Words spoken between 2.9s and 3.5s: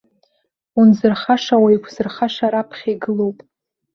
игылоуп.